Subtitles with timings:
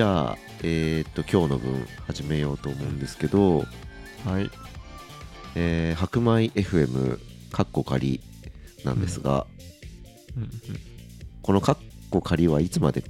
[0.00, 3.64] じゃあえーっと今日の分始めようと思うんですけど、は
[4.40, 4.50] い。
[5.54, 7.18] えー白米 FM
[7.52, 8.22] カッコ仮
[8.82, 9.46] なんですが、
[10.38, 10.42] うん。
[10.44, 10.50] うん
[11.42, 11.76] このカッ
[12.08, 13.04] コ仮はいつまで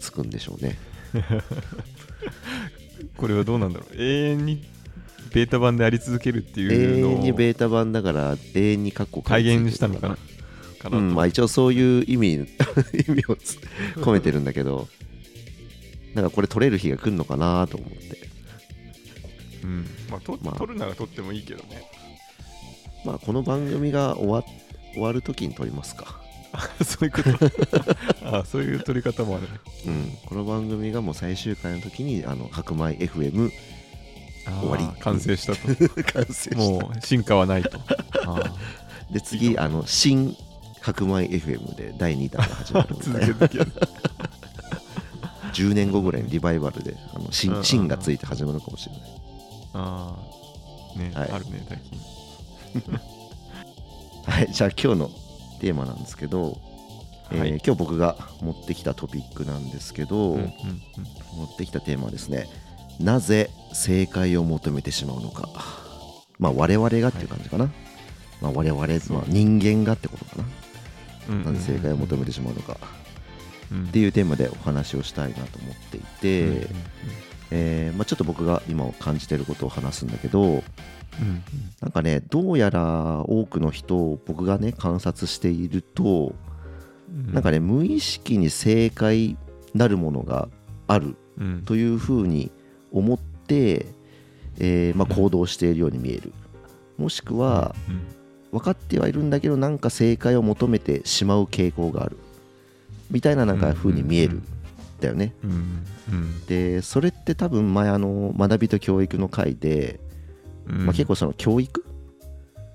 [0.00, 0.76] つくんでしょうね？
[3.16, 3.94] これはどうなんだろう？
[3.96, 4.64] 永遠に
[5.32, 10.18] ベータ版であり続けるっていう永のを遠にベータ版だから永遠にカッコ仮体現したのか
[10.90, 10.98] な？
[10.98, 12.38] うんまあ一応そういう意味 意
[13.12, 13.58] 味をつ
[13.98, 14.88] 込めてるんだけど
[16.16, 17.96] なんかこれ取れる日が来るのかなと思って。
[19.62, 19.86] うん。
[20.10, 20.54] まあとまあ。
[20.56, 21.82] 撮るなら撮ってもいいけどね。
[23.04, 24.42] まあこの番組が終わ
[24.94, 26.18] 終わる時に撮りますか。
[26.82, 27.30] そういうこと。
[28.24, 29.48] あそういう撮り方もあるね。
[29.86, 30.18] うん。
[30.24, 33.50] この番組がもう最終回の時にあの白米 FM
[34.62, 34.86] 終わり。
[35.02, 35.58] 完成したと。
[36.14, 36.56] 完成した。
[36.56, 37.78] もう進化はないと。
[38.26, 38.42] あ
[39.10, 40.34] で次あの新
[40.80, 43.26] 白米 FM で第2弾が始まるーみたいな。
[43.26, 44.05] 続けて
[45.56, 47.24] 10年後ぐらいにリバイバルであの
[47.88, 49.02] がついて始まるかもしれない。
[49.72, 50.16] あ
[50.94, 51.30] あね、はい。
[51.30, 52.92] あるね最近。
[54.26, 55.10] はいじゃあ今日の
[55.60, 56.58] テーマなんですけど、
[57.30, 57.48] えーはい。
[57.50, 60.50] 今日僕が持ってきたトピックなんですけど、うんうんうん。
[61.36, 62.48] 持ってきたテーマはですね
[63.00, 65.48] なぜ正解を求めてしまうのか。
[66.38, 67.70] まあ我々がっていう感じかな、
[68.42, 70.44] まあ、我々、まあ、人間がってことかな、
[71.30, 72.76] うんなぜ正解を求めてしまうのか。
[73.00, 73.05] うん
[73.72, 76.68] っていうテーマでお話をしたいなと思っていて、
[77.50, 80.62] えーまあ、ちょっと僕が今感じてることを話すんだけどうん
[81.80, 86.34] なんかねどうやら多くの人を僕がね観察していると
[87.10, 87.32] うん。
[87.32, 89.36] なんかね無意識に正解
[89.74, 90.48] なるものが
[90.86, 91.62] あるうん。
[91.64, 92.50] というふうに
[92.92, 93.86] 思って、
[94.58, 96.32] えーまあ、行動しているように見える。
[96.98, 98.02] もしくはうん。
[98.52, 102.16] 分かってはいるんだけどなんか正解を求めてしまう傾向がある
[103.10, 104.42] みたいななんか風に見えるん
[105.00, 105.32] だよね。
[106.48, 110.00] でそれって多分前あの学びと教育の回で、
[110.66, 110.86] うん。
[110.86, 111.84] まあ、結構その教育？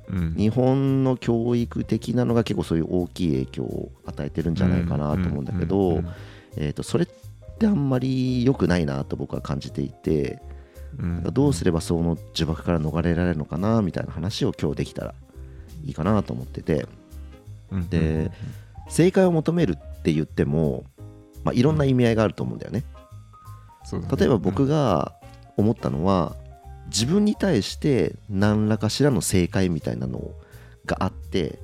[0.10, 0.36] うん。
[0.36, 6.08] 日本の教育的なのが結構そういう大きい影響を与えてるんじゃないかなと思うんだけうんどうん
[6.58, 7.08] えーとそれっ
[7.60, 10.42] てあんまり良くないなと僕は感じていて
[11.00, 15.14] うんどうすればその呪縛から逃れられるのかなみたいな話を今日できたら
[15.86, 16.88] いいかなと思ってて。
[17.72, 18.32] うんで
[18.90, 20.84] 正解を求めるって言っても、
[21.44, 22.84] まあ、いろんな意味合いがあると思うんだよね。
[23.92, 24.00] ね。
[24.18, 25.14] 例えば僕が
[25.58, 26.36] 思ったのは
[26.88, 30.32] 自分に対して何らかしらの正解みたいなの
[30.86, 31.60] があって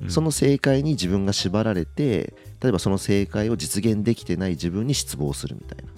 [0.00, 0.10] うん。
[0.10, 5.90] その正解に自分が縛られて例えばその正解を実現できてない自分に失望するみたいな。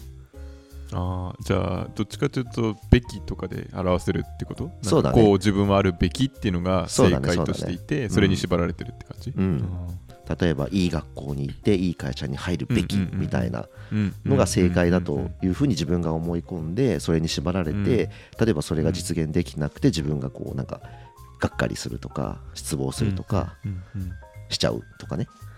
[0.95, 4.71] ああじゃあどっちかというとべきとかで表せるってこと？
[4.83, 5.23] そうだね。
[5.23, 9.33] こう自分はあるべきっていうのが正解としていてそれに縛られてるって感じ？
[9.35, 9.65] うん
[10.41, 17.87] 例えばいい学校に行っていい会社に入るべきみたいなうんのが正解だというふうに自分が思い込んでそれに縛られて、うん。
[17.87, 18.09] 例
[18.51, 20.81] えばそれが実現できなくて自分がこうなんか
[21.41, 23.57] がっかりするとか失望するとか
[24.49, 25.53] しちゃうとかね、うん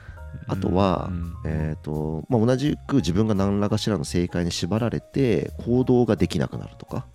[0.49, 7.07] あとは、うんえーとまあ、同じく自分が何らかしらの正解に縛られて行動ができなくなるとか。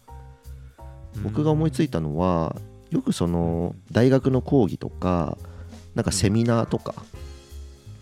[1.24, 2.56] 僕が思いついたのは
[2.92, 5.38] よくその大学の講義とか
[5.96, 6.96] なんかセミナーとか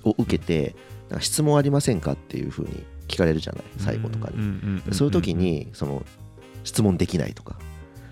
[0.10, 0.76] を受けて
[1.10, 3.64] なんか質問ありませんかっていうふうに聞かれるじゃない？
[3.78, 4.82] 最後とかに。
[4.94, 6.06] そういう時にその
[6.64, 7.58] 質問できないとか。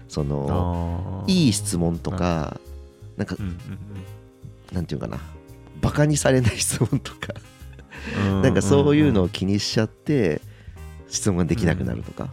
[0.08, 2.60] そのいい質問とか
[3.18, 3.36] なんか
[4.72, 5.20] なんていうかな？
[5.82, 7.34] バカにされない質問とか。
[8.28, 10.40] うんなんかそういうのを気にしちゃって
[11.10, 12.30] 質問ができなくなるとか。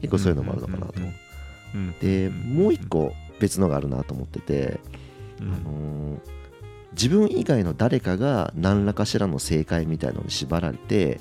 [0.00, 0.92] 結構そういうのもあるのかなと。
[2.00, 4.80] でうんもう一個別のがあるなと思ってて
[5.40, 5.52] うん。
[5.52, 6.39] あのー
[6.92, 11.20] 自分以外の誰かが何らかしらの正解みたいのに縛られて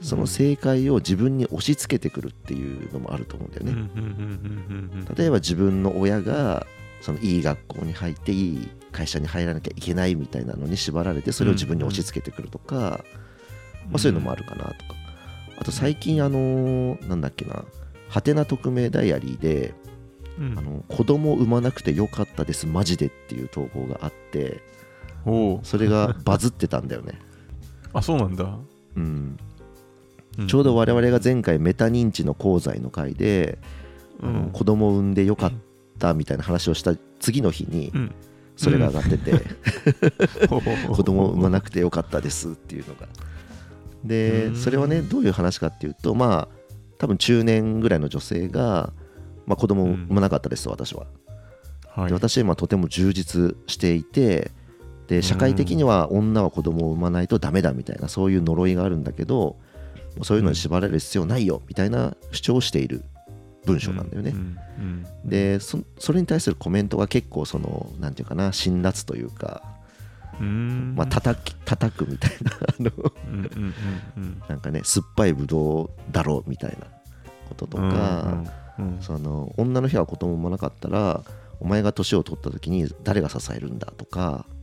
[0.00, 5.04] その正解を自分に押し付けてくるっていうのもあると思うんだよね。
[5.16, 6.66] 例えば自分の親が
[7.00, 13.04] そのいい学校に入っていい会社に入らなきゃいけないみたいなのに縛られてそれを自分に押し付けてくるとか、
[13.86, 14.74] まあ、そういうのもあるかなとか。
[15.60, 17.64] あと最近あのーなんだっけな
[18.08, 19.74] 「はてな匿名ダイアリーで」
[20.38, 20.56] うん。
[20.56, 24.62] あの子供産まなくてよかったですマジでっていう投稿があって
[25.62, 27.18] それがバズってたんだよね、
[27.92, 28.58] あそうなんだ。
[28.96, 29.38] うん、
[30.38, 30.46] うん。
[30.46, 33.58] ちょうど我々が前回メタ認知の講座の回で、
[34.22, 35.52] あのうん子供を産んでよかっ
[35.98, 38.14] たみたいな話をした次の日にうん。
[38.56, 39.32] それが上がってて、
[40.48, 43.06] ほうほ うほう子供を産まなくてよかったですっていうのが。
[44.04, 44.56] でうん。
[44.56, 46.58] それはねどういう話かっていうとまあ
[46.98, 48.92] 多分中年ぐらいの女性が、
[49.46, 51.06] まあ、子供を産まなかったです私は、
[51.94, 52.08] はい。
[52.08, 54.50] で私は今とても充実していて
[55.08, 59.56] で社会的には女は子供を産まないとダメだみたいなそういう呪いがあるんだけど
[60.22, 63.02] そういうのに縛られる必要ないよみたいな主張をしている
[63.64, 64.34] 文章なんだよね。
[65.24, 69.62] でそそれに対するコメントが結構そのなんていうかな辛辣というか、
[70.40, 70.94] うん。
[70.96, 72.30] まあ叩き叩くみたい
[72.78, 72.90] な
[74.48, 76.86] なんかね酸っぱいブドウだろうみたいな
[77.48, 78.42] こととか、
[79.00, 81.22] その女の日は子供もなかったら
[81.60, 84.57] お前が年を取った時に誰が支えるんだとかうん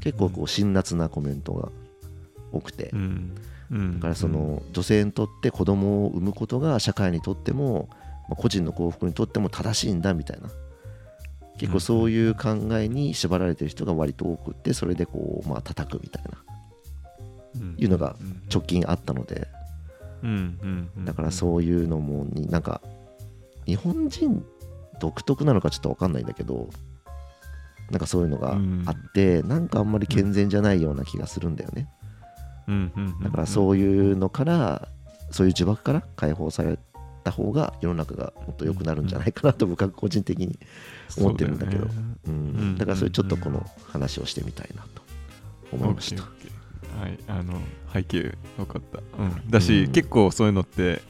[0.00, 1.68] 結構こう辛辣なコメントが
[2.52, 2.92] 多くて、
[3.70, 7.88] だからその女性にとって子供を産むことが社会にとっても
[8.28, 10.48] まあ個人の幸福にとっても正しいんだみたいな。
[11.58, 16.30] 結構そういう考えに縛られてる人が割と多くってそれでこうまあ叩くみたいな。
[17.54, 17.74] うん。
[17.78, 18.42] いうのがうん。
[18.52, 19.48] 直近あったので。
[21.04, 22.80] だからそういうのもになんか
[23.64, 24.44] 日本人
[25.00, 26.68] 独特なのかちょっと分かんないんだけど
[27.90, 31.88] なんかそういうのがあってなんかあんまり健全じゃないような気がするんだよね。
[32.68, 34.88] うんうんうんだからそういうのから
[35.30, 36.78] そういう呪縛から解放され
[37.22, 40.58] た方が世の中がもっと良くなるんじゃないかなと僕は個人的に
[41.18, 41.86] 思ってるんだけど。
[41.86, 41.92] そ
[42.28, 42.34] うん。
[42.34, 45.02] うんだからそれちょっとこの話をしてみたいなと
[45.72, 46.22] 思いました。
[46.22, 46.28] は
[47.08, 47.60] いあの
[47.92, 51.02] 背景分かった、うん、だし、うん結構そういうのって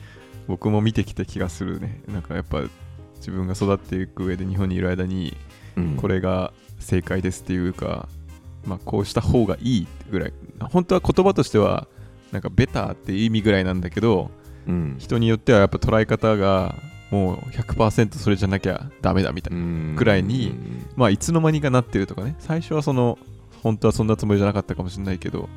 [0.49, 2.03] 僕も見てきた気がするね。
[2.09, 2.63] なんかやっぱ
[3.17, 5.37] 自分が育っていく上で日本にいる間に
[5.77, 5.97] うん。
[5.97, 8.09] これが正解ですっていうか、
[8.65, 10.33] まあ、こうした方がいいぐらい。
[10.61, 11.87] 本当は言葉としては
[12.33, 14.31] なんかベターっていう意味ぐらいなんだけど
[14.67, 14.97] うん。
[14.99, 16.75] 人によってはやっぱ捉え方が
[17.11, 19.95] もう100%それじゃなきゃダメだみたいな、うん。
[19.97, 20.55] くらいに
[20.97, 22.35] まあいつの間にかなってるとかね。
[22.39, 23.19] 最初はその
[23.63, 25.49] 本当はそんなつもりじゃなかったかもしれないけど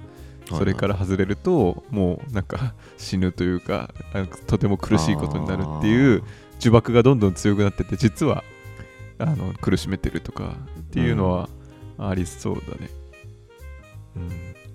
[0.48, 6.24] それから外れるともうなんか死ぬというかなんかとても苦しいことになるっていう
[6.60, 8.44] 呪縛がどんどん強くなってて実は
[9.20, 11.50] あの苦しめてるとかっていうのは
[11.98, 12.90] ありそうだね、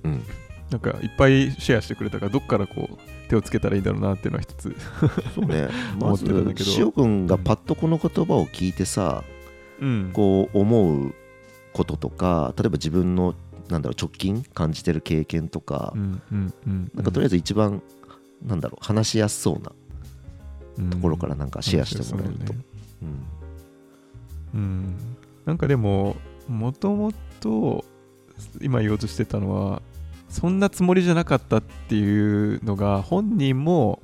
[0.05, 0.23] うん、うん
[0.71, 4.75] なんかいっぱいシェアしてくれたからどっからこう手をつけたらいいんだろうなっていうのは一つ。
[5.35, 5.69] そうね。
[6.01, 6.71] 思ってたんだけど。
[6.77, 9.23] 塩君がパッとこの言葉を聞いてさ
[9.81, 10.11] うん。
[10.13, 11.15] こう思う
[11.73, 13.35] こととか例えば自分の
[13.69, 17.83] なんだろう直近感じてる経験とか、うんうんうんなんかとりあえず一番
[18.45, 19.73] なんだろう話しやすそうな
[20.79, 22.65] うんところからなんかシェアしてもらえると、そうね
[24.55, 24.61] うん。
[24.61, 24.97] うん、
[25.45, 26.17] なんかでも
[26.49, 27.85] もともと
[28.61, 29.83] 今言おうとしてたのは
[30.29, 34.01] そんなつもりじゃなかったっていうのが本人も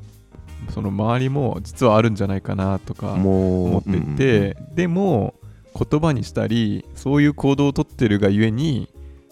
[0.68, 5.34] その周りも実はあるんじゃないかなとか思っていて、でも
[5.74, 8.88] 言葉にしたりそういう行動をとってるがゆえに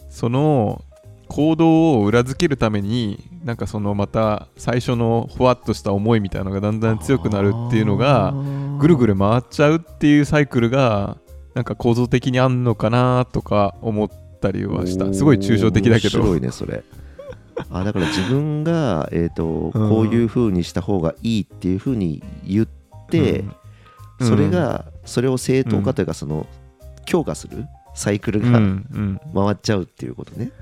[0.08, 0.84] その
[1.28, 8.32] 行動を裏付けるためになんかそのまた最初のふわっとした思いみたいなのがだんだん強くなるっていうのが
[8.78, 11.18] ぐるぐるる回っちゃうっていうサイクルが
[11.54, 14.10] なんか構造的にあんのかなとか思っ
[14.40, 15.12] たりはした。
[15.12, 16.18] すごい抽象的だけど。
[16.18, 16.84] 面白いねそれ。
[17.70, 19.88] あだから自分が、えーとうん。
[19.88, 22.68] こういう風にした方がいいっていう風に言っ
[23.10, 23.44] て、
[24.20, 24.26] うん。
[24.26, 26.46] それがそれを正当化というかその
[27.04, 28.60] 強化するサイクルが
[29.34, 30.52] 回っちゃうっていうことね、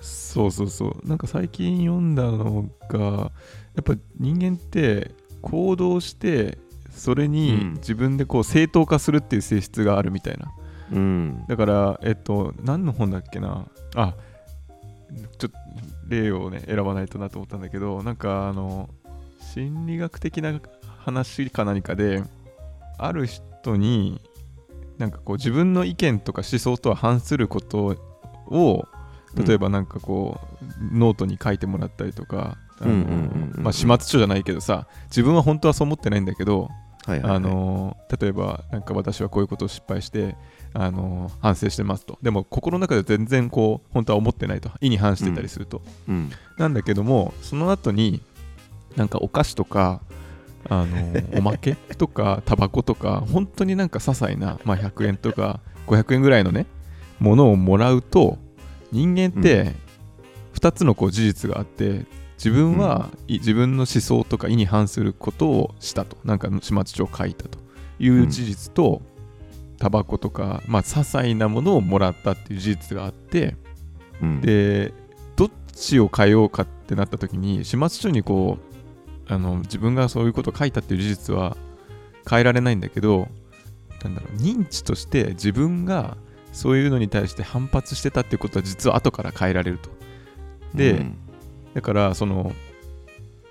[0.00, 1.08] そうそうそう。
[1.08, 5.12] なんか最近読んだのがやっぱ人間って
[5.42, 6.58] 行動して
[6.98, 7.74] それうにん。
[7.74, 10.52] 自分でこう正当化するっていう性質があるみたいな。
[10.92, 11.44] うん。
[11.48, 13.66] だからえっと何の本だっけな。
[13.94, 14.14] あ
[15.38, 15.50] ちょっと
[16.08, 18.90] 例をね選ばないとなと思ったんだけどなんかあの
[19.54, 20.60] 心理学的な
[20.98, 22.22] 話か何かで
[22.98, 24.20] ある人に
[24.98, 27.96] なんかこう自分の意見とか思想とは反すること
[28.46, 28.88] を
[29.34, 32.56] 例えばなんかこう、ノートに書いてもらったりとか
[33.56, 36.68] まあ始末書じゃないけどさ自分は本当はそう思ってないんだけど
[37.08, 37.36] はいはいはい。
[37.36, 40.36] あの例えばなんか私はこういうことを失敗して
[40.74, 42.18] あの反省してますと。
[42.22, 44.70] でも心の中で全然こう本当は思ってないと。
[44.80, 46.30] 意に反してたりすると、うん。
[46.58, 48.20] なんだけどもその後に
[48.96, 50.02] なんかお菓子とか
[50.68, 50.96] あの
[51.38, 56.66] おまけとかタバコとか本当になんか些細な、まあ、100円とか500円ぐらいのね
[57.18, 58.38] ものをもらうと
[58.92, 59.74] 人間って
[60.54, 62.06] 2つのこう事実があって
[62.38, 66.16] 自分は、い自分の思想とか意に反することをしたと。
[66.24, 67.58] なんか始末書を書いたと
[67.98, 69.02] いう事実と、
[69.78, 73.56] タバコとか、まあ、些細なものをもらったっていう事実があって
[74.20, 74.40] うん。
[74.40, 74.92] で
[75.36, 78.58] どっちを変えようかってなった時に始末書にこ
[79.28, 81.56] うあの自分がそういうことを書いたっていう事実は
[82.28, 83.28] 変えられないんだけど
[84.02, 86.16] なんだろう認知として自分が
[86.52, 89.90] そういうのに対して反発してたっていうことは実は後から変えられると。
[90.74, 91.18] でうん
[91.78, 92.52] だからその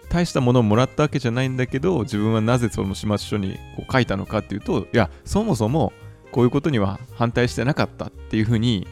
[0.09, 5.93] 大したものをもらったわけじゃないんだけど自分はなぜその始末書にこう書いたのかっていうといやそもそも
[6.33, 8.85] こういうことには反対してなかったっていうふうに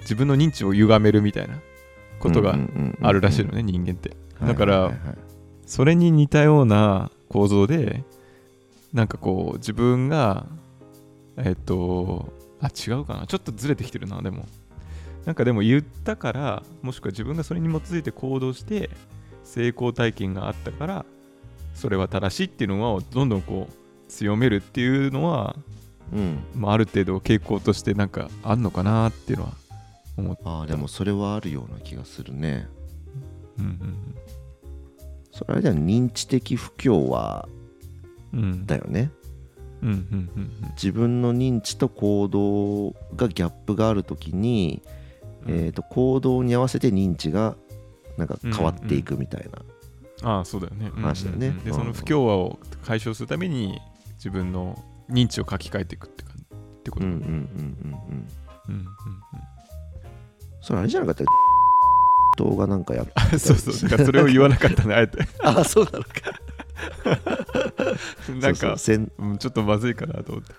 [0.00, 1.58] 自分の認知を歪めるみたいな
[2.18, 2.56] ことが
[3.02, 4.16] あるらしいのね、人間って。
[4.40, 4.92] だから
[5.66, 8.04] それに似たような構造で
[8.94, 10.46] なんかこう自分が
[11.36, 13.26] えっとあ違うかな。
[13.26, 14.46] ちょっとずれてきてるなでも
[15.24, 18.90] なんかでも言ったからもしくは自分がそれに基づいて行動して
[19.44, 21.04] 成功体験があったから
[21.74, 25.56] それは正しいっていうのをどんどんこう強めるっていうのは、
[26.12, 26.44] うん。
[26.54, 29.52] まあ、ある程度傾向としてなんかあんのかなっていうのは
[30.18, 32.68] 思ってああでもそれはあるような気がするね。
[33.58, 34.14] うんうん
[35.30, 37.48] それあれだよ認知的不協和
[38.34, 38.40] うん。
[38.40, 39.10] うんだよね。
[39.82, 45.01] うんうんうん自分の認知と行動がギャップがある時に、うん
[45.46, 47.56] えー、と行動に合わせて認知が
[48.16, 49.48] なんか変わっていくみたい
[50.22, 50.90] な、ああそうだよね。
[50.94, 51.52] 話だよねうん。
[51.54, 51.76] うんうんでうん。
[51.76, 53.80] その不協和を解消するために
[54.16, 57.06] 自分の認知を書き換えていくってかってこと？
[57.06, 58.28] うんうんうんうんうん。
[58.68, 58.86] うんうん
[60.64, 61.24] それあれじゃなかった
[62.38, 63.90] 動画なんかやっうんそうそう。
[63.90, 65.18] だからそれを言わなかったねあえて。
[65.42, 66.10] あそうなのか。
[68.40, 70.54] なんかちょっとまずいかなと思って。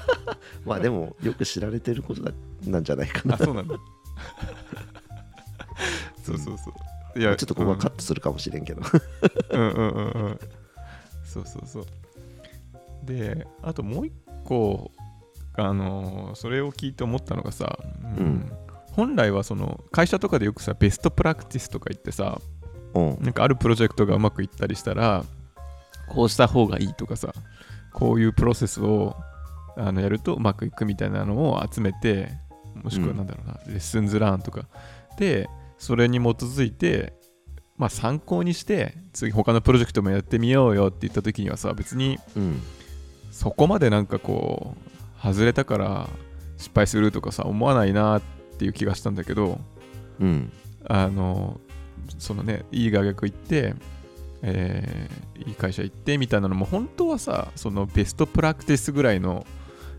[0.64, 2.32] まあでもよく知られてることだ
[2.66, 3.34] なんじゃないかな。
[3.34, 3.76] あそうなんだ。
[6.24, 7.18] そうそうそう。
[7.18, 8.82] いやちょっとここはカットするかもしれんけど、
[9.50, 10.38] うんうんうんうん。
[11.24, 11.86] そうそうそう。
[13.04, 14.12] で、あともう一
[14.44, 14.90] 個、
[15.56, 18.52] あのーそれを聞いて思ったのがさ、うんうん
[18.92, 22.40] 本来はその会社とかでよくさ、ベストプラクティスとか言ってさ、
[22.94, 25.24] うんなんかあるプロジェクトがうまくいったりしたら、
[26.08, 27.32] こうした方がいいとかさ、
[27.92, 29.16] こういうプロセスを
[29.76, 32.28] あのやるとうまくいくみたいなのを集めて、
[32.84, 34.68] もしくはなんだろうな、レッスンズラーンとか。
[35.18, 35.48] で、
[35.78, 37.14] それに基づいて、
[37.76, 42.62] まあ参考にして、次他のプロジェクトもやってみようよって言った時にはさ、別にうん。
[43.32, 46.08] そこまでなんかこう、外れたから
[46.56, 48.22] 失敗するとかさ、思わないなっ
[48.58, 49.58] ていう気がしたんだけど、
[50.20, 50.52] うん。
[50.86, 51.58] あの
[52.18, 53.74] そのねいい大学行って、
[54.42, 59.46] えーいい会社行ってみたいなのも本当はさそのベストプラクティスぐらいの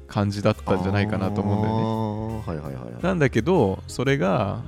[0.07, 2.47] 感じだったんじゃないかなと思うんだよね。
[2.47, 3.03] はいはいはいはい。
[3.03, 4.61] なんだけどそれが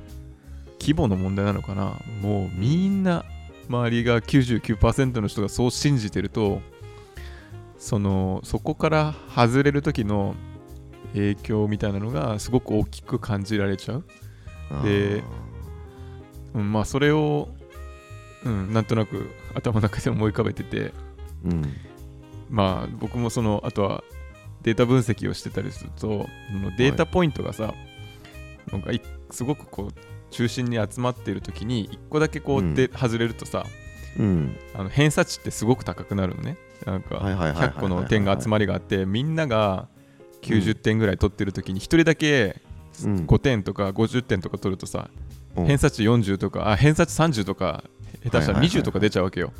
[0.80, 1.96] 規模の問題なのかな。
[2.22, 3.24] もうみんな
[3.68, 6.62] 周りが99%の人がそう信じてると
[7.76, 10.34] そのそこから外れる時の
[11.12, 14.04] 影響みたいなのがすごく大きく感じられちゃう。
[14.84, 15.22] で
[16.54, 17.48] うん、まあそれを、
[18.44, 20.92] うん、なんとなく頭の中で思い浮かべてて。
[21.44, 21.62] うん。
[22.50, 24.02] まあ僕もそのあとは
[24.62, 26.26] データ分析をしてたりすると
[26.76, 27.74] データポイントがさ、
[28.72, 29.00] なんかい
[29.30, 30.00] すごくこう
[30.30, 32.74] 中心に集まっている時に1個だけこううん。
[32.74, 33.64] で外れるとさ、
[34.18, 34.56] うん。
[34.74, 36.56] あの偏差値ってすごく高くなるのね。
[36.84, 39.88] なんかはいはいはいはいはい100個の点が集まりがあってみんなが
[40.42, 42.60] 90点ぐらい取ってる時に1人だけ
[43.04, 43.16] うん。
[43.26, 45.10] 5点とか50点とか取るとさ
[45.56, 45.66] うん。
[45.66, 47.84] 偏差値40とかあ偏差値30とか
[48.22, 49.52] 下手したらはいはいはいはい20とか出ちゃうわけよ。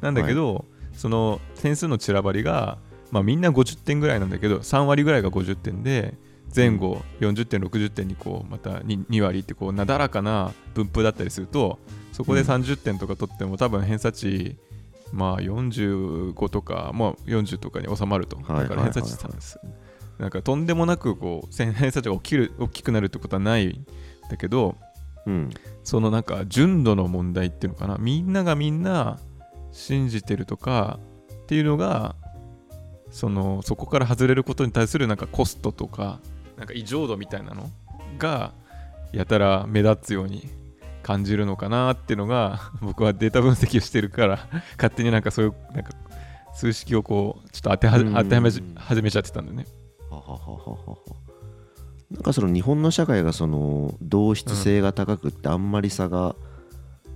[0.00, 2.78] なんだけど、その点数の散らばりが、
[3.16, 6.12] まあ、みんな50点ぐらいなんだけど3割ぐらいが50点で
[6.54, 11.78] 前後40点60点にこうまた 2, 2割ってこうなだらかな分布だったりすると
[12.12, 12.46] そこでうん。
[12.46, 14.58] 30点とか取っても多分偏差値
[15.12, 19.60] まあ45とか、まあ、40とかに収まると、はいだから偏差値はいはいさ
[20.18, 23.86] なんかとんでもなくこう偏差値が大きく大きくなるってことはないん
[24.30, 24.76] だけど
[25.24, 25.50] うん。
[25.84, 27.96] そのなんか純度の問題っていうのかな。
[27.98, 29.18] みんながみんな
[29.72, 30.98] 信じてるとか
[31.44, 32.16] っていうのが
[33.10, 36.20] そのそこから外れることに対するなんかコストとか
[36.56, 37.70] なんか異常度みたいなの
[38.18, 38.52] が
[39.12, 40.48] やたら目立つように
[41.02, 45.90] 感じるのかなっていうのが僕はデータ分析をしてるから勝手になんかそういうなんか
[46.54, 49.66] 数式をこうちょっと当てはうん当てはめ始めちゃってたんだよね。
[50.10, 50.98] ははは
[52.10, 56.34] なんかその日本の社会がその同質性が高くってあんまり差がうん、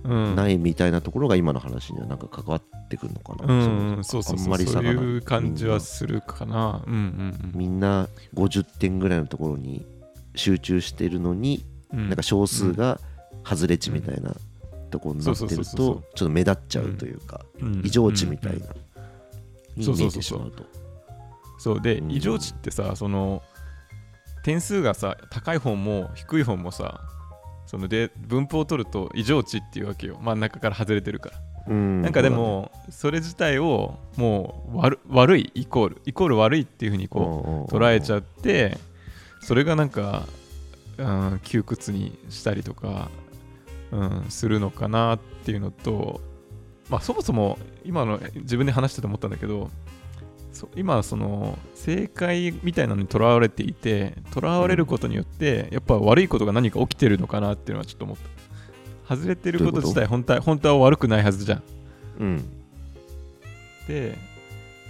[0.03, 3.97] ないみたいなところが今の話にはなんか関わってくるのかな、うん。
[3.97, 4.45] うん、そうそうそう。
[4.45, 6.83] あんまりそういいう感じはするかな。
[6.85, 6.93] うん。
[6.93, 7.51] うん。
[7.53, 9.85] みんな50点ぐらいのところに
[10.35, 12.07] 集中してるのに、うん。
[12.07, 12.99] なんか少数が
[13.43, 14.35] 外れ値みたいな
[14.89, 17.81] ところになってるとちょっと目立っちゃうというか、うん。
[17.83, 18.67] 異常値みたいな、
[19.77, 19.81] うん。
[19.81, 20.63] に見えてしまうと。
[21.57, 21.81] そう。
[21.81, 22.11] で、うん。
[22.11, 23.41] 異常値ってさその
[24.43, 27.01] 点数がさ高い方も低い方もさ
[27.71, 30.19] そので分布を取ると異常値っていうわけよ。
[30.21, 32.01] 真ん中から外れてるから、うん。
[32.01, 38.77] なんかでもそれ自体をもう悪悪いイコールイコール悪いっていうふうにこう捉えちゃうって
[39.39, 40.25] それがなんか、
[40.97, 43.09] うん、窮屈にしたりとか、
[43.93, 46.19] うん、するのかなっていうのと、
[46.89, 49.69] まあ、そもそも今の自分で話してて思ったんだけど
[50.51, 58.17] そ今その正解みたいなのにとらわれていてとらわれることによってやっぱ悪いことが何か起きてるのかなっていうのはちょっと思っ
[59.07, 59.15] た。
[59.15, 61.63] 外れてること自体本当は本当は悪くないはずじゃん。
[62.19, 62.43] うん。
[63.87, 64.17] で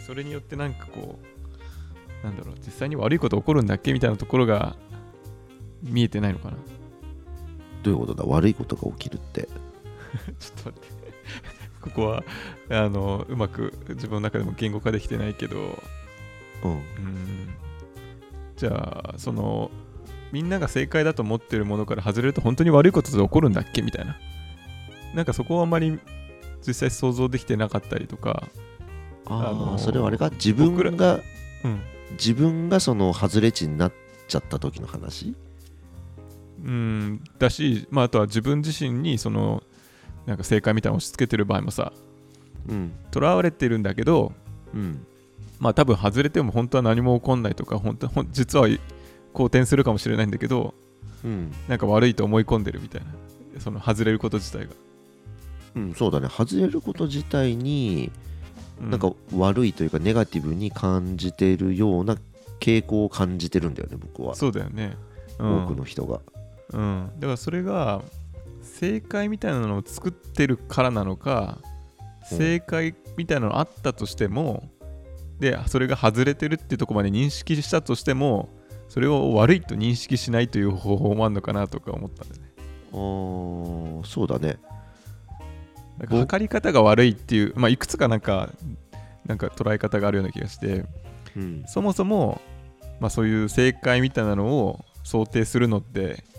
[0.06, 1.18] それによってなんかこ
[2.24, 4.76] うなんだろう実際に悪いこと起こるんだっけみたいなところが
[5.82, 6.58] 見えてないのかな。
[7.84, 8.24] どういうことだ？
[8.26, 9.48] 悪いことが起きるって。
[10.40, 11.01] ちょっと待って
[11.82, 12.24] ここは
[12.70, 15.58] あのうまく自分の中でも言語化できてないけど。
[16.64, 16.72] うん。
[16.72, 16.84] うん。
[18.56, 19.72] じゃあその
[20.32, 23.82] みんなが正解だと思ってるものから外れると本当に悪いことって起こるんだっけ？
[23.82, 24.18] みたいな。
[25.16, 26.00] なんかそこはあまり
[26.66, 28.48] 実際想像できてなかったりとか。
[29.26, 30.30] ああ、あのーそれはあれか？
[30.30, 31.20] 自分僕が
[31.64, 31.82] うん。
[32.12, 33.94] 自分がその外れ値になっ
[34.28, 35.36] ちゃった時の話？
[36.64, 37.24] うん。
[37.40, 39.64] だし、まあ、あとは自分自身にその
[40.26, 41.92] なんか正解みたいなのを押し付けてる場合もさ
[42.70, 42.92] うん。
[43.12, 44.34] とらわれてるんだけど
[44.74, 45.06] うん。
[45.60, 48.68] まあ多分外れても本当は何も起こんないとか本当実は
[49.34, 50.74] 好転するかもしれないんだけど
[51.24, 51.52] うん。
[51.68, 53.08] なんか悪いと思い込んでるみたいな。
[53.60, 54.72] その外れること自体が、
[55.76, 56.30] うん、そうだね。
[56.30, 58.12] 外れること自体に
[58.82, 62.18] うなんか悪いというかネガティブに感じてるような
[62.60, 64.96] 傾向を感じてるんだよね僕は、そうだよね、
[65.40, 66.22] うん、多くの人が。
[66.74, 68.02] うん、だからそれが
[68.82, 71.60] 正解みたいなのを作ってるからなのか
[72.32, 72.38] うん。
[72.38, 74.72] 正解みたいなのあったとしても
[75.40, 78.50] でそれが外れてるってところまで認識したとしても
[78.90, 82.50] それを悪いと認識しないという方法もあるのかなとか思ったんだよね。
[82.92, 84.58] あーそうだね。
[86.00, 88.50] なんか測り方が悪いっていう、まあ、いくつかなんか
[89.28, 90.86] なんか捉え方があるような気がして
[91.36, 91.64] うん。
[91.68, 92.42] そもそも、
[93.00, 96.31] まあ、そういう正解みたいなのを想定するのってな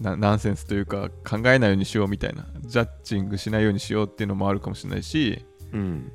[0.00, 6.12] ナンセンスというか考えないようにしようみたいなジャッジングしないようにしようっていうのもあるかもしれないしうん。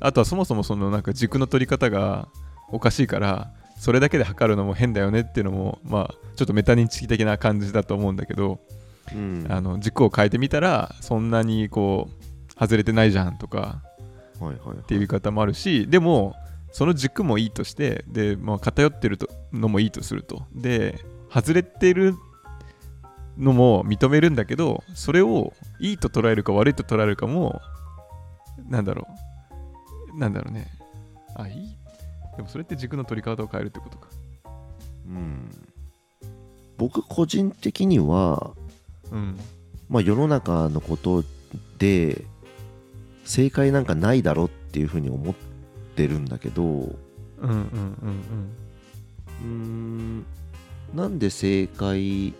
[0.00, 2.28] あとはそもそもそのなんか軸の取り方が
[2.70, 8.60] おかしいからそれだけで測るのも変だよねっていうのもまあちょっとメタ認知的な感じだと思うんだけど、
[9.14, 9.46] うん。
[9.48, 13.82] あの軸を変えてみたらそんなにこう外れてないじゃんとか
[14.40, 14.76] はいはい。
[14.78, 16.34] っていう言い方もあるしでも
[16.72, 20.46] その軸もいいとしてで、まあ、偏ってるとのもいいとすると。
[20.54, 20.98] で
[21.32, 22.14] 外れてる
[23.38, 27.60] のも認めるんだけどそれをいいと捉えるか悪いと捉えるかも
[28.68, 29.06] なんだろ
[30.14, 30.18] う。
[30.18, 30.70] なんだろうね。
[31.34, 31.76] あいい？
[32.36, 34.08] でもそれって軸の取り方を変えるってことか。
[35.06, 35.50] うん。
[36.76, 38.52] 僕個人的には
[39.10, 39.38] うん。
[39.88, 41.24] まあ世の中のこと
[41.78, 42.24] で
[43.24, 45.34] 正解なんかないだろっていうふうに思っ
[45.96, 46.94] てるんだけどうん
[47.40, 48.50] うんうん
[49.42, 50.26] うーん。
[50.94, 52.34] なんで正解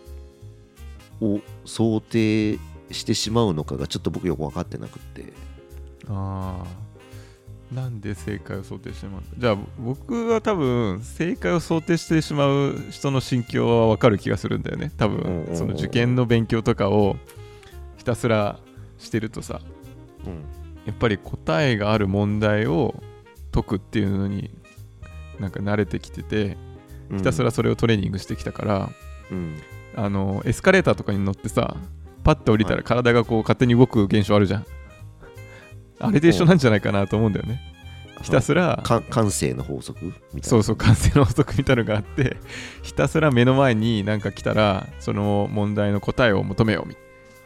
[1.23, 2.59] を想定
[2.91, 5.23] してしまうのかがちょっと僕よく分かってなくって。
[6.09, 6.93] うんああ
[7.75, 9.23] なんで正解を想定してしまう？
[9.39, 14.93] じゃあ僕は多分正解を想定してしまう人の心境は分かる気がするんだよね。
[14.99, 17.17] 多分その受験の勉強とかを
[17.97, 18.59] ひたすら
[18.99, 19.63] してるとさ。
[20.27, 20.45] うん。
[20.85, 23.03] やっぱり答えがある問題を
[23.53, 24.51] 解くっていうのに
[25.41, 26.59] なんか慣れてきてて
[27.17, 28.91] ひたすらそれをトレーニングしてきたから、
[29.31, 29.57] うん
[29.97, 31.77] あのエスカレーターとかに乗ってさ
[32.25, 32.85] パッと降りたらはい。
[32.85, 34.67] 体がこう勝手に動く現象あるじゃん、
[35.99, 37.61] あれで一緒なんじゃないかなと思うんだよね。
[38.23, 40.43] ひたすらか感性の法則みたいな。
[40.45, 42.37] そうそう完成の法則みたいなのがあって
[42.83, 46.97] ひたすら目の前になんか来たらその問題の答えを求めようみ。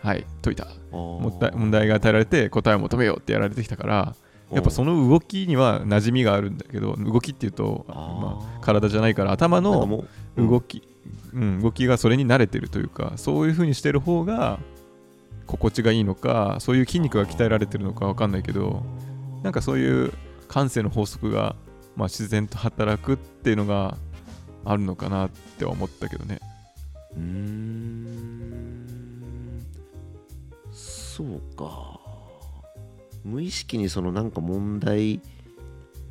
[0.02, 0.66] はい解いた。
[0.92, 4.14] 問題が与えられて答えを求めようってやられてきたから
[4.50, 10.04] やっぱその動きには馴染みがあるんだけど動きっていうとまあ、体じゃないから頭の
[10.36, 10.88] 動き、
[11.34, 14.58] うん、動きがそれに慣れてるというかそういう風にしてる方が
[15.46, 18.82] 心地がいいのかそういう筋肉が鍛えられてるのか分かんないけど
[19.42, 20.12] なんかそういう
[20.48, 21.56] 感性の法則が、
[21.94, 23.96] まあ、自然と働くっていうのが
[24.64, 26.40] あるのかなって思ったけどね。
[27.14, 28.46] うーん。
[30.72, 32.00] そうか。
[33.24, 35.20] 無意識にそのなんか問題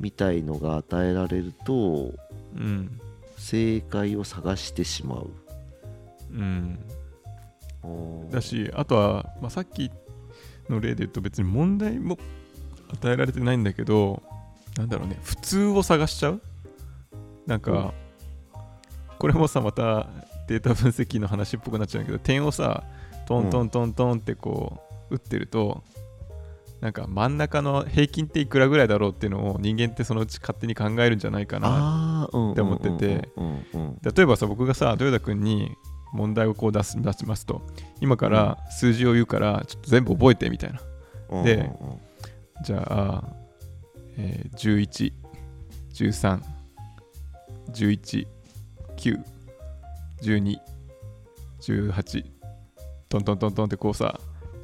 [0.00, 2.12] みたいのが与えられると
[2.54, 3.00] うん
[3.48, 5.30] 正解を探してしまう。
[6.32, 6.78] うん。
[8.30, 9.90] だしあとは、まあ、さっき
[10.68, 12.18] の例で言うと別に問題も
[12.88, 14.20] 与えられてないんだけど
[14.76, 16.42] なんだろうね普通を探しちゃう？
[17.46, 17.94] なんか、
[19.20, 20.08] これもさまた
[20.48, 22.82] データ分析の話っぽくなっちゃうんだけど点をさ
[23.28, 24.80] トントントントンってこ
[25.10, 25.84] う打ってると
[26.80, 31.68] なんか真ん中の平均っていくらぐらいだろうっていうのを人間ってそのうち勝手に考えるんじゃないかな
[32.26, 33.28] って思ってて。
[33.36, 35.76] うんうんうん例えばさ僕がさ豊田君に
[36.12, 37.62] 問題をこう出す出しますと。
[38.00, 40.80] 今から数字を言うからちょっと全部覚えてみたいな。
[41.30, 41.98] うんでうんうん。
[42.64, 43.24] じゃあ、
[44.16, 45.12] えー、11、
[45.92, 46.40] 13、
[47.72, 48.26] 11、
[48.96, 49.22] 9、
[50.22, 50.56] 12、
[51.60, 52.24] 18
[53.08, 54.18] トントントントンってこうさ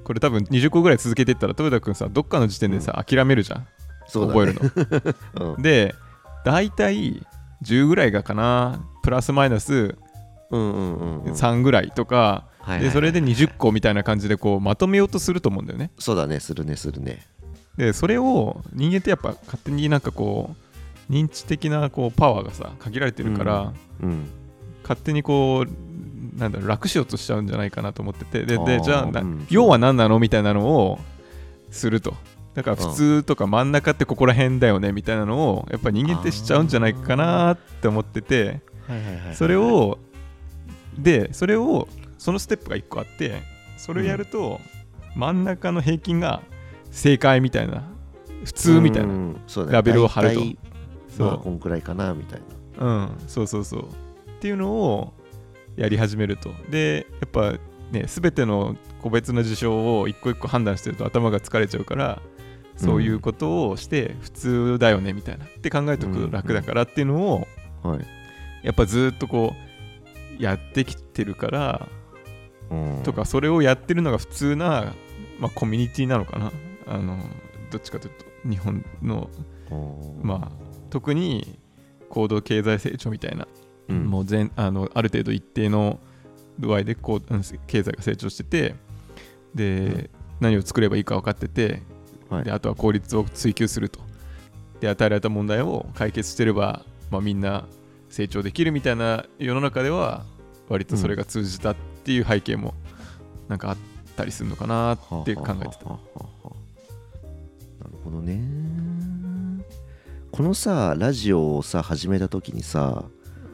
[0.05, 3.68] これ多分20個ぐらい続けていったら豊田君さどっかの時点でさ、諦めるじゃん。
[4.07, 5.55] そうだ覚えねるの。
[5.55, 5.62] うん。
[5.62, 5.94] で
[6.44, 7.25] 大体
[7.62, 8.81] 10ぐらいがかな。
[9.03, 9.96] プラスマイナス
[10.51, 11.33] うんうんうんうん。
[11.33, 15.90] 3ぐらいとか、でそれで20個みたいな感じでこうまとめようとすると思うんだよね。
[15.98, 16.40] そうだね。
[16.40, 17.27] するねするね。
[17.77, 20.55] でそれを人間ってやっぱ勝手になんかこ
[21.09, 23.72] う認知的なこうパワーがさ限られてるから、
[24.03, 24.29] うん
[24.83, 28.44] 勝手にこうなんだろう楽しようとしちゃうんじゃないかなと思ってて。
[28.44, 29.46] でじゃあな、うん。
[29.48, 30.18] 要は何なの？
[30.18, 30.98] みたいなのを
[31.70, 32.14] すると
[32.54, 38.60] だから普通とか真ん中ってここら辺だよねみたいなのをやっぱ人間ってしちゃうんじゃないかなって思ってて
[39.34, 39.98] それを
[40.98, 41.88] でそれを
[42.18, 43.42] そのステップが1個あって
[43.78, 44.60] それをやると
[45.16, 46.42] 真ん中の平均が
[46.90, 47.84] 正解みたいな
[48.44, 49.34] 普通みたいな
[49.70, 50.40] ラベルを貼ると。
[51.16, 51.26] そう。
[51.26, 52.40] まあこんくらいかなみたい
[52.78, 52.86] な。
[52.86, 53.82] うん、そうそうそう。
[53.82, 53.86] っ
[54.40, 55.12] ていうのを
[55.76, 56.50] やり始めると。
[56.70, 57.54] で、やっぱ
[57.92, 62.20] ね、すべての個別の事象を一個一個判断してると頭が疲れちゃうから、
[62.76, 65.44] そういうことをして普通だよねみたいな。
[65.44, 67.46] って考えておくと楽だからっていうのを
[67.82, 68.00] はい。
[68.62, 69.54] やっぱずっとこ
[70.38, 71.88] うやってきてるから
[72.70, 73.02] うん。
[73.02, 74.94] とかそれをやってるのが普通な、
[75.38, 76.52] まあ、コミュニティなのかな。
[76.87, 77.18] あの
[77.70, 79.30] どっちかというと日本の
[79.70, 79.74] う
[80.24, 80.26] ん。
[80.26, 81.58] まあ特に
[82.08, 83.46] 高度経済成長みたいな
[83.88, 84.04] うん。
[84.04, 86.00] もう全あのある程度一定の
[86.58, 88.74] 度合いでこううん経済が成長してて
[89.54, 91.82] で、何を作ればいいか分かってて、
[92.33, 92.45] はい。
[92.45, 94.01] であとは効率を追求すると。
[94.81, 97.66] で与えられた問題を解決してれば、まあ、みんな
[98.09, 100.25] 成長できるみたいな世の中では
[100.68, 102.75] 割とそれが通じたっていう背景も
[103.49, 103.77] なんかあっ
[104.16, 105.45] たりするのかなって考えてた。
[105.45, 106.55] はあはあはあは
[107.81, 108.42] あなるほどね
[110.33, 113.05] このさラジオをさ始めた時にさ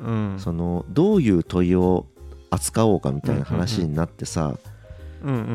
[0.03, 2.07] うんそのどういう問いを
[2.51, 4.78] 扱おうかみたいな話になってさうんうんうん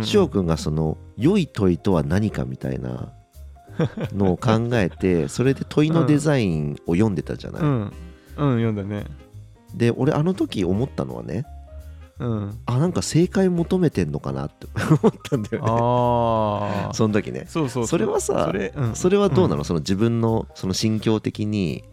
[0.02, 3.13] 翔くんがその良い問いとは何かみたいな
[4.13, 7.91] のを考えてそれで問いのデザインを読んでたじゃない、うん、うん、
[8.36, 9.06] 読んだね。
[9.73, 11.45] で俺あの時思ったのはね
[12.19, 14.67] うん、あなんか正解求めてんのかなって
[15.02, 15.69] 思ったんだよね。
[15.69, 17.45] ああその時ね。
[17.49, 17.88] そうそうう。
[17.88, 21.84] それはさそれ,、うん、それはどうなの、その自分のその心境的に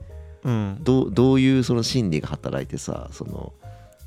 [0.44, 0.78] うん。
[0.82, 3.54] どうどういうその心理が働いてさその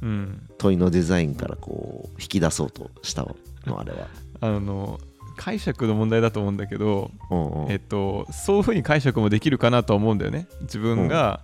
[0.04, 3.26] うん、問いのデザインからこう引き出そうとした
[3.66, 4.08] のあれは。
[4.42, 5.00] あの
[5.36, 7.72] 解釈の問題だと思うんだけど、うんうん。
[7.72, 10.48] えっと、そういうふうに解釈もできるかなとは思うんだよね。
[10.62, 11.42] 自分が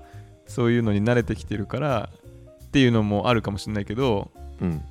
[0.47, 2.10] そういうのに慣れてきてるから
[2.65, 4.84] っていうのもあるかもしれないけどうん。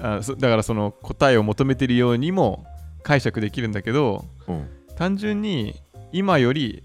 [0.00, 2.64] あそだからその答えを求めてるようにも
[3.02, 4.68] 解釈できるんだけどうん。
[4.96, 5.80] 単純に
[6.12, 6.82] 今より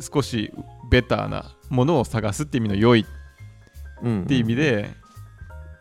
[0.00, 0.52] 少し
[0.90, 3.06] ベターなものを探すって意味の良い
[4.02, 4.90] うんっていう意味で、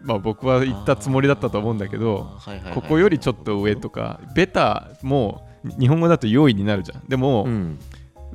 [0.04, 2.38] まあ僕は言ったつもりだったと思うんだけど
[2.74, 5.48] ここよりちょっと上とかベタも
[5.80, 7.04] 日本語だと良いになるじゃん。
[7.08, 7.80] でも、うん。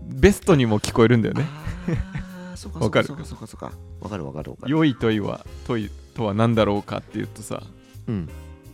[0.08, 1.44] ベストにも聞こえるんだよね。
[2.78, 3.08] わかる？
[4.00, 4.70] わかるわかるわかる。
[4.70, 7.62] 良い問いは問いとは何だろうかっていうとさ
[8.06, 8.28] うん。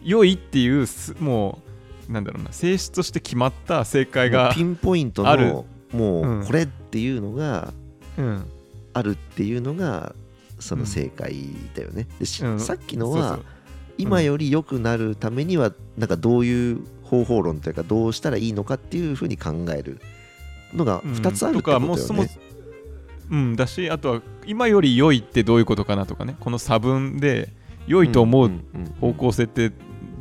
[0.04, 1.60] 良いっていうすも
[2.08, 5.46] うなんだろうな性質として決まった正解もがうピンポイントある。
[5.48, 6.40] のもうん。
[6.40, 7.72] うこれっていうのが
[8.18, 8.44] うん。
[8.92, 10.14] あるっていうのが
[10.62, 11.34] その正解
[11.74, 12.06] だよね。
[12.42, 12.60] うん。
[12.60, 13.40] さっきのは
[13.98, 20.00] 今より良くなるためにはなんかどういう方法論というかどうしたらいいのかっていうふうに考える
[20.72, 21.12] のがうん。
[21.12, 21.94] 2つあるってことだよね。
[21.94, 22.24] うそも
[23.30, 26.36] うんだしあとは今より良いってどういうことかなとかね。
[26.40, 27.50] この差分で
[27.86, 28.50] 良いと思う
[29.00, 29.72] 方向性って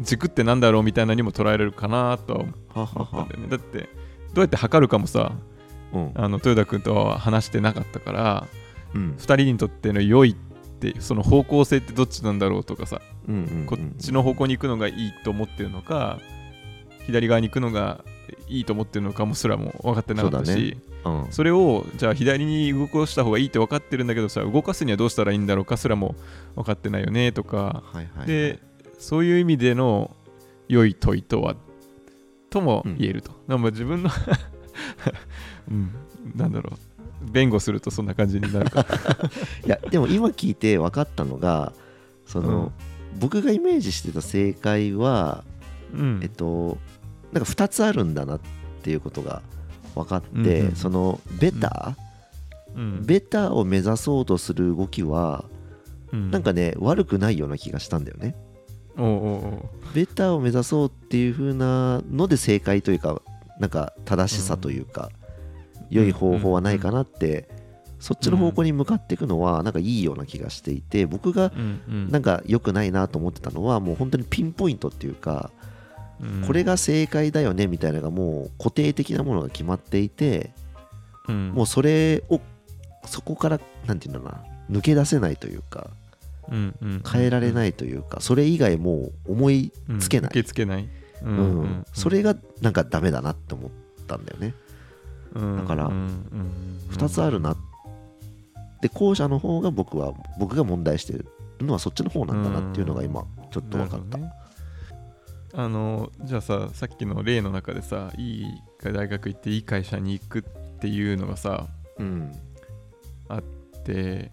[0.02, 3.48] 軸ってなんだろうみたいなのにも捉えられるかなとは思ったんだよね。
[3.50, 3.90] だって
[4.34, 5.34] どうやって測るかもさ
[5.94, 6.12] うん。
[6.16, 8.48] あの豊田君とは話してなかったから
[8.94, 9.16] うん。
[9.18, 10.36] 2人にとっての良いっ
[10.82, 16.20] てその方向性ってどっちなんだろうとかさうんうんこっちの方向に行くのがいいと思ってるのか
[17.06, 18.04] 左側に行くのが
[18.48, 21.28] いいと思ってるのかもすらも分かってなかったそうだしうん。
[21.30, 26.16] それをじゃあ左に動かした方がいいって分かってるんだけどさ動かすにはどうしたらいいんだろうかすらも
[26.56, 28.60] 分かってないよねとかはいはいで
[29.00, 30.16] そういう意味での
[30.68, 31.56] 良い問いとは
[32.52, 34.10] とも言えると、なんか自分の
[35.72, 35.96] うん
[36.36, 36.78] なんだろう
[37.22, 38.84] 弁護するとそんな感じになるか。
[38.84, 38.90] ら
[39.66, 41.74] いやでも今聞いて分かったのが
[42.26, 42.72] その、
[43.20, 45.44] 僕がイメージしてた正解は
[45.94, 46.20] うん。
[46.24, 46.78] えっと
[47.32, 48.40] なんか2つあるんだなっ
[48.84, 49.42] ていうことが
[49.96, 50.30] 分かって、
[50.62, 51.96] うんうんそのベタ？
[52.76, 53.06] うん。
[53.06, 55.46] ベタを目指そうとする動きは
[56.12, 56.32] うん。
[56.32, 58.36] なんかね悪くないような気がしたんだよね。
[58.98, 59.70] おうおうおう。
[59.94, 63.22] ベタを目指そうっていう風なので正解というか
[63.60, 65.12] なんか正しさというか、
[65.92, 67.48] 良い方法はないかなって、
[68.02, 72.12] そっちの方向に向かっていくのはなんかいいような気がしていて僕がうんうん。
[72.12, 75.52] なんか良くないなと思ってたのはもう本当にピンポイントっていうか
[76.20, 76.48] うん。
[76.48, 80.52] これが正解だよねみたいなのがもう固定的なものが決まっていて
[81.30, 81.50] うん。
[81.52, 82.42] もうそれを
[83.06, 85.92] そこからなんていうのかな抜け出せないというか
[86.52, 90.32] うんうん変えられないというかそれ以外もう思いつけない。
[90.32, 90.90] 受け付けない、
[91.22, 91.86] ううん。
[91.94, 93.72] それがなんかダメだなって思っ
[94.08, 94.56] たんだよね
[95.34, 97.56] だから2つあるな
[98.82, 101.26] で後者の方が僕は僕が問題してる
[101.60, 104.32] のはそっちの方なんだなっていうのが今ちょっと分かった、ね
[105.54, 108.46] あのじゃあささっきの例の中でさいい
[108.82, 110.42] 大学行っていい会社に行くっ
[110.80, 111.68] ていうのがさ
[111.98, 112.32] うん。
[113.86, 114.32] で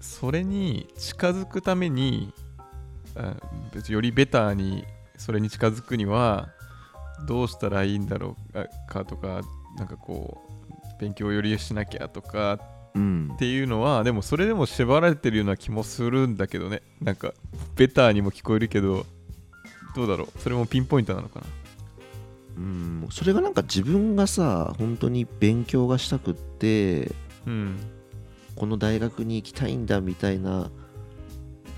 [0.00, 2.32] それに近づくために
[3.16, 3.36] あ
[3.74, 4.84] 別によりベターに
[5.16, 6.48] それに近づくには
[7.26, 9.42] どうしたらいいんだろうかとか
[9.76, 12.58] なんかこう勉強をよりしなきゃとか
[12.94, 13.30] うん。
[13.34, 16.82] っていうのはでもそれでも縛られてるような気もするんだけどね。
[17.00, 17.32] なんか
[17.76, 19.06] ベターにも聞こえるけど
[19.94, 20.28] どうだろう？
[20.40, 21.46] それもピンポイントなのかな？
[22.58, 23.08] うん。
[23.10, 27.12] それがなんか自分がさ本当に勉強がしたくって
[27.46, 27.76] うん。
[28.56, 30.70] この大学に行きたいんだみたいな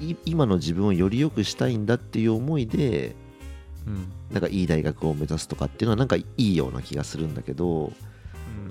[0.01, 3.22] い今の自分をより良くしたいんだっていう思いでうん
[4.31, 7.93] なんかいい大学を目指すとかっていうのはなんかいいような気がするんだけど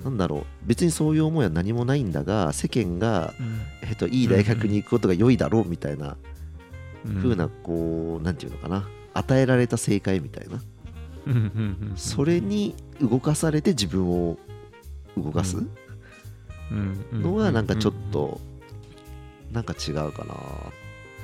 [0.04, 0.66] なんだろう。
[0.66, 3.34] 別にそういう思いは何もないんだが世間が、
[3.82, 6.16] えっと、いい大学に行くことが良いだろうみたいな
[7.06, 7.16] うん。
[7.16, 8.88] 風なこうなんていうのかな。
[9.14, 10.60] 与えられた正解みたいな。
[11.96, 14.38] それに動かされて自分を
[15.16, 15.62] 動かす
[17.12, 18.40] のがなんかちょっと
[19.52, 20.36] なんか違うかなっ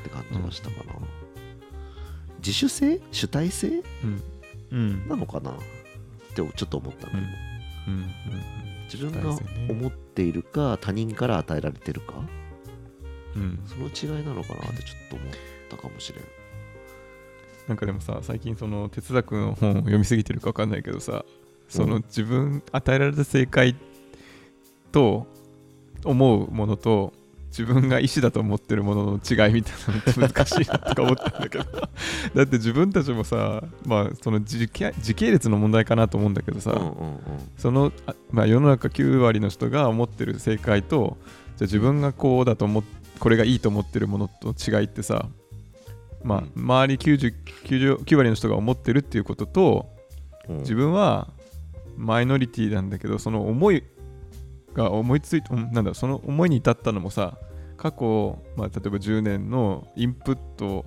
[0.05, 0.92] て感じがしたかな
[2.38, 3.01] 自主性？
[3.12, 3.83] 主体性？
[4.03, 4.22] うん。
[4.70, 5.09] うん。
[5.09, 5.51] なのかな？
[5.51, 5.55] っ
[6.35, 7.22] てちょっと思ったんだけど。
[7.88, 7.94] うん。
[7.94, 8.11] うん。
[8.85, 12.14] 自分が思っているか他人から与えられてるか？
[13.37, 13.61] うん。
[13.66, 15.29] その違いなのかなってちょっと思っ
[15.68, 16.24] たかもしれん。
[17.68, 21.27] なんかでもさ最近その哲学の本を読みすぎてるか分かんないけどさ
[21.68, 23.77] その自分与えられた正解
[24.90, 25.27] と
[26.03, 27.12] 思うものと
[27.48, 31.64] 自分が意思だと思ってるものの違いみたいなのって難しいなとか思ったんだけど。
[32.34, 37.20] だって自分たちもさまあその時系時系列の問題かなと思うんだけどさ、うんうんうん。
[37.56, 41.16] その、あまあ、世の中9割の人が思ってる正解と
[41.56, 42.84] じゃあ自分がこうだと思っ
[43.18, 45.26] これがいいと思ってるものと違いってさ
[46.22, 46.62] まあうん。
[46.62, 47.34] 周り90
[47.64, 49.88] 90 9割の人が思ってるっていうことと
[50.48, 50.58] うん。
[50.58, 51.28] 自分は
[51.96, 53.82] マイノリティなんだけどその思い
[54.74, 57.38] が思いついうんなんだその思いに至ったのもさ
[57.76, 60.85] 過去、まあ、例えば10年のインプット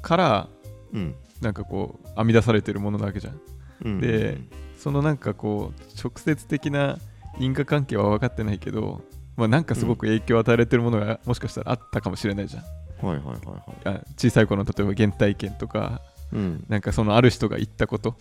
[0.00, 0.48] から
[0.92, 1.14] うん。
[1.42, 3.40] なんかこう編み出されてるものなわけじゃん。
[3.84, 4.00] うん。
[4.00, 4.38] で
[4.76, 6.98] そのなんかこう直接的な
[7.38, 9.02] 因果関係は分かってないけど、
[9.36, 13.06] まあ、なんかすごく影響を与えられてるものがもしかしたらあったかもしれないじゃん。
[13.06, 13.96] はいはいはいはい。
[13.96, 16.00] あ小さい頃の例えば原体験とか
[16.32, 16.64] うん。
[16.68, 18.16] なんかそのある人が言ったこと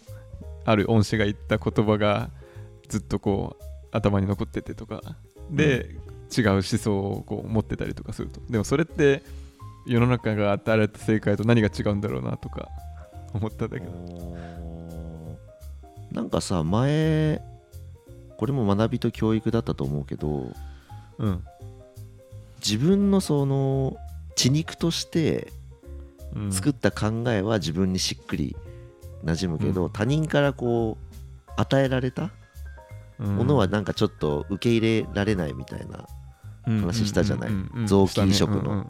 [0.65, 2.29] ある恩師が言った言葉が
[2.89, 5.01] ずっとこう頭に残っててとか。
[5.49, 5.95] で、
[6.35, 8.41] 違う思想をこう持ってたりとかすると。
[8.49, 9.23] でもそれって
[9.85, 12.69] 世の中が与えられた正解と何が違うんだろうなとか。
[13.33, 13.79] 思ったんだ。
[13.79, 13.91] けど
[16.11, 17.41] なんかさ前
[18.37, 20.51] これも学びと教育だったと思うけど
[21.17, 21.43] うん、
[22.59, 23.95] 自分のその
[24.35, 25.53] 血肉として
[26.33, 28.55] うん、作った考えは自分にしっくり
[29.25, 29.91] 馴染むけど、うん。
[29.91, 32.31] 他人からこう与えられた
[33.21, 36.07] ものはなんかちょっと受け入れられないみたいな、
[36.65, 37.51] 話したじゃない？
[37.85, 38.89] 臓器移植の。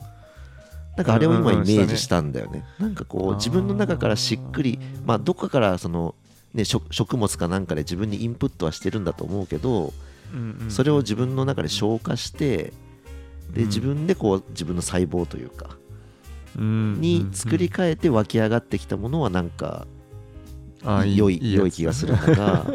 [0.97, 2.65] なんかあれを今イメージしたんだよね。
[2.79, 6.15] なんかこう自分の中からしっくりまあどっかからその
[6.53, 9.93] ね食食物かなんかで自分にインプットはしてるんだと思うけど
[10.67, 12.73] それを自分の中で消化して
[13.53, 15.77] で自分でこう自分の細胞というか
[16.57, 19.87] に作り変えて湧き上がってきたものはなんか
[21.05, 22.65] 良い良い気がするんだが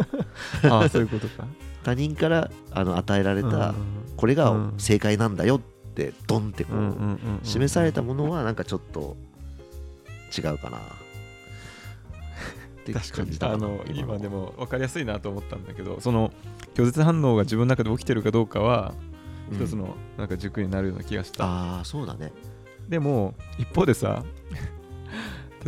[0.64, 1.46] ああ そういうことか。
[1.84, 3.72] 他人からあの与えられた
[4.16, 5.60] これが正解なんだよっ
[5.94, 9.16] てドンってこう示されたものはなんかちょっと
[10.36, 10.78] 違うかな。
[10.78, 10.80] っ
[12.84, 13.36] て確かに。
[13.40, 16.32] あの今でも分かりやすいなと思ったんだけどその
[16.74, 18.94] 拒絶反応が自分の中で起きてるかどうかは
[19.52, 19.56] うん。
[19.56, 22.32] 一つのなんか軸になるような気がした、ああそうだね。
[22.88, 24.24] でも一方でさ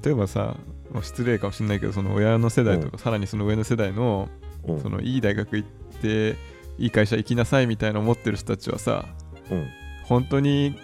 [0.02, 0.56] 例えばさ
[0.92, 4.47] まあ失礼かもしれないけどその親の世代とかさらにその上の世代のうん
[4.82, 5.68] そのいい大学行っ
[6.00, 6.36] て
[6.78, 9.06] いい会社行きなさいみたいな思ってる人たちはさ
[9.50, 9.66] うん。
[10.04, 10.78] 本当に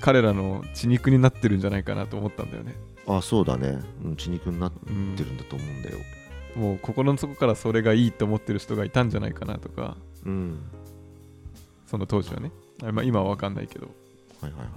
[0.00, 3.80] 彼らの血肉になってるんじゃないかなと思ったんだよね、あそうだね。
[4.04, 5.98] うん血肉になっうんてるんだと思うんだよ。
[6.56, 10.58] もう心の底からそれがいいと思ってる人がいたんじゃないかなとかうん。
[11.86, 13.86] その当時はね、あまあ、今は分かんないけど。
[14.40, 14.68] はいはいはい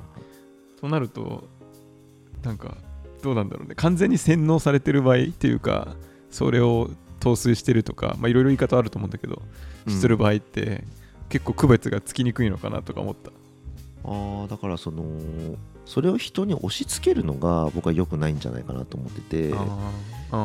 [0.80, 1.48] そうなると
[2.42, 2.76] なんか
[3.22, 3.76] どうなんだろうね。
[3.76, 5.96] 完全に洗脳されてる場合っていうか
[6.32, 6.90] それを
[7.22, 9.42] 陶酔してるとかまあいろいろ言い方あると思うんだけど
[9.88, 10.84] してる場合って、
[11.30, 13.32] 結構区別がつきにくいのかなとか思った。
[14.04, 15.04] ああだからその
[15.86, 19.54] それを人に押し付けるのが僕は良くないんじゃないかなと思ってて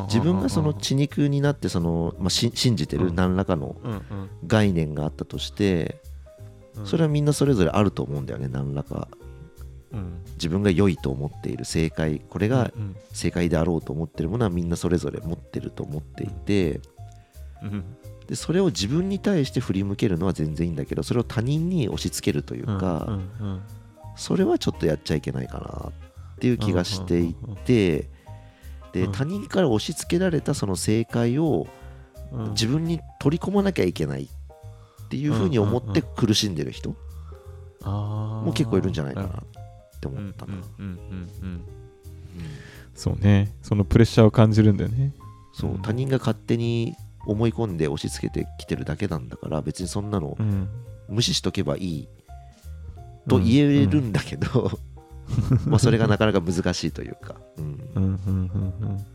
[0.06, 3.14] 自分がその血肉になってその、まあ、し信じてるうん。
[3.14, 3.76] 何らかの
[4.46, 6.00] 概念があったとして
[6.76, 6.86] うん。
[6.86, 9.08] それはみんなそれぞれあると思うんだよね何らか。
[9.12, 9.15] うん
[10.34, 16.80] 自分が良いと思っている正解これがうん正解であろうと思ってるものはみんなそれぞれ持ってると思っていて
[17.62, 17.84] うん
[18.26, 23.20] でそれを自分に対して振り向けるのは全然いいんだけどそれを他人に押し付けるというか、
[24.16, 28.10] それはちょっとやっちゃいけないかなっていう気がしていて
[28.92, 29.12] でうん。
[29.12, 31.68] 他人から押し付けられたその正解を
[32.50, 36.96] 自分に取り込まなきゃいけないっていうふうに思って苦しんでる人
[37.84, 39.42] も結構いるんじゃないかな
[39.96, 40.54] って思ったな。
[42.94, 43.52] そうね。
[43.62, 45.12] そのプレッシャーを感じるんだよね。
[45.52, 45.82] そううん。
[45.82, 46.94] 他人が勝手に
[47.26, 50.68] 思い込んで押し付けてきてるだけなんだから別にそんなのうん。
[51.08, 52.08] 無視しとけばいい
[53.28, 54.70] と言えるんだけど、
[55.66, 57.64] まあそれがなかなか難しいというか、うん。
[57.94, 59.06] うんうんうんうん。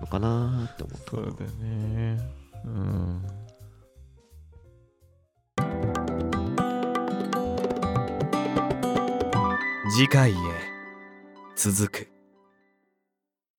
[0.00, 2.18] のかなって思ったそうだよね。
[2.64, 3.22] うん
[9.90, 10.34] 次回へ。
[11.56, 12.13] 続く。